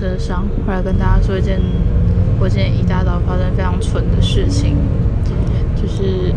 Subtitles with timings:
[0.00, 1.60] 车上，回来跟大家说一件
[2.38, 4.74] 我今天一大早发生非常蠢的事情，
[5.76, 6.32] 就是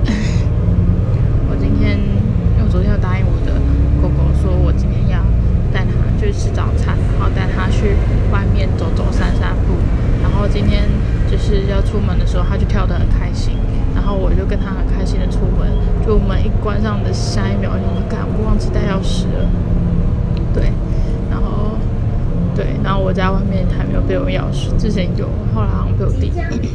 [1.47, 3.54] 我今天，因为我昨天有答应我的
[4.02, 5.23] 狗狗，说我今天要
[5.71, 7.95] 带它去吃早餐，然后带它去
[8.34, 9.80] 外面走走散散步，
[10.21, 10.84] 然后今天
[11.32, 13.55] 就是要出门的时候，它就跳得很开心，
[13.95, 15.71] 然后我就跟它很开心的出门，
[16.05, 19.47] 就门一关上的下一秒，我就干，我忘记带钥匙了，
[20.54, 20.73] 对。
[23.13, 26.31] 我家外面还没有备用钥匙，之前有，后来好像被我弟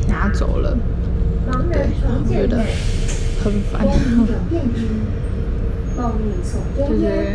[0.07, 0.79] 拿走了。
[1.73, 2.59] 对，我觉得
[3.43, 3.85] 很烦。
[6.79, 7.35] 就是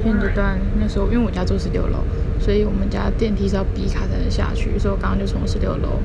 [0.00, 1.98] 现阶段那时候，因为我家住十六楼，
[2.38, 5.98] 所以我们家电梯是要 B 卡才能下去，所以我刚刚就从十六楼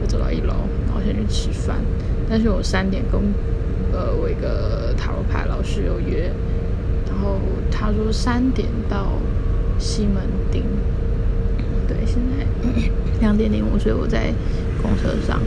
[0.00, 0.54] 就走到一楼，
[0.86, 1.78] 然后先去吃饭。
[2.28, 3.20] 但是我三点跟
[3.92, 6.30] 呃我一个塔罗牌老师有约，
[7.08, 9.14] 然后他说三点到。
[9.80, 10.62] 西门町，
[11.88, 12.46] 对，现在
[13.18, 14.32] 两点零五，所以我在
[14.82, 15.40] 公车上，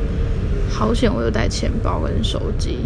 [0.71, 2.79] 好险我有带钱包跟手机，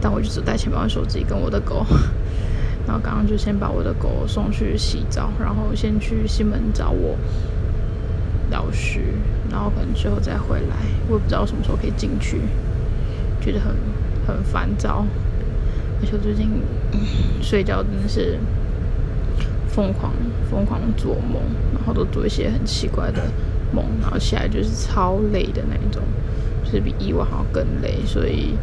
[0.00, 1.84] 但我就只带钱包跟手机跟我的狗，
[2.88, 7.14] 然后刚刚就先把我的狗送去洗澡，然后先去西门找我
[8.50, 9.00] 老师，
[9.50, 10.76] 然后可能之后再回来，
[11.08, 12.38] 我也不知道什么时候可以进去，
[13.38, 13.76] 觉得很
[14.26, 15.04] 很烦躁，
[16.00, 16.48] 而且最近
[17.42, 18.38] 睡觉真的是。
[19.72, 20.12] 疯狂
[20.50, 21.40] 疯狂做梦，
[21.74, 23.22] 然后都做一些很奇怪的
[23.72, 26.02] 梦，然后起来就是超累的那一种，
[26.64, 28.56] 就是比以往还要更累，所以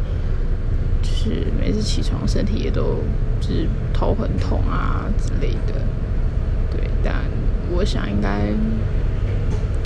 [1.02, 2.98] 就是每次起床身体也都
[3.40, 5.80] 就是头很痛啊之类的。
[6.70, 7.14] 对，但
[7.70, 8.52] 我想应该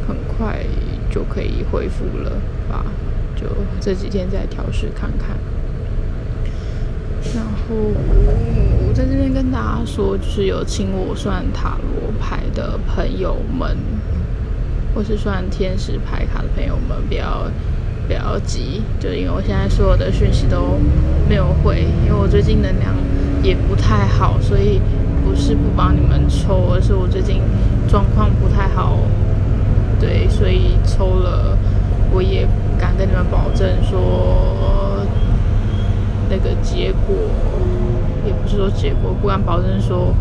[0.07, 0.65] 很快
[1.11, 2.33] 就可以恢复了
[2.69, 2.85] 吧，
[3.37, 3.47] 就
[3.81, 5.37] 这几天再调试看看。
[7.35, 7.75] 然后
[8.87, 13.75] 我在这边跟大家说，就是有请我算塔罗牌的朋友们，
[14.95, 17.51] 或是算天使牌卡的朋友们，不要
[18.07, 20.79] 不要急，就因为我现在所有的讯息都
[21.27, 22.93] 没有回，因为我最近能量
[23.43, 24.79] 也不太好，所以
[25.25, 27.41] 不是不帮你们抽，而是我最近
[27.89, 28.99] 状况不太好，
[29.99, 31.57] 对，所以抽了，
[32.13, 34.12] 我也不敢跟你们保证说。
[36.43, 37.15] 的结果
[38.27, 40.15] 也不是说结果，不敢保证说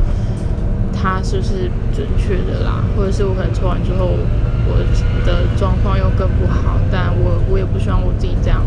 [0.94, 4.78] 它是不是准确的啦，或者是我可能抽完之后我
[5.26, 8.62] 的状况又更不好，但我我也不希望我自己这样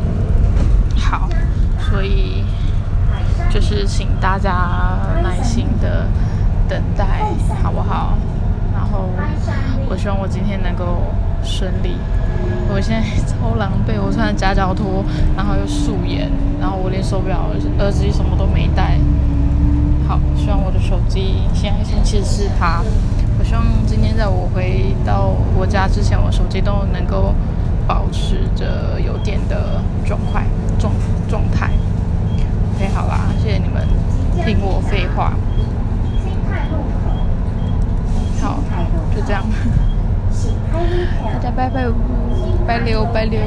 [0.96, 1.28] 好，
[1.78, 2.44] 所以
[3.50, 4.50] 就是请大家
[5.22, 6.06] 耐心的
[6.68, 7.22] 等待，
[7.62, 8.16] 好不好？
[8.72, 9.08] 然后
[9.88, 11.14] 我希望我今天能够
[11.44, 11.96] 顺利。
[12.68, 15.04] 我现在超狼狈，我穿夹脚拖，
[15.36, 16.28] 然后又素颜，
[16.60, 18.98] 然后我连手表、耳机什么都没带。
[20.08, 22.82] 好，希望我的手机现在先七十四趴。
[23.38, 27.34] 我希望今天在我回到我家之前，我手机都能够
[27.86, 30.44] 保持着有电的状态
[30.78, 30.92] 状
[31.28, 31.70] 状态。
[32.76, 33.86] OK，好啦，谢谢你们
[34.44, 35.32] 听我废话。
[38.40, 38.58] 好，
[39.14, 39.44] 就这样。
[41.32, 41.86] 大家拜拜，
[42.66, 43.40] 拜六拜六。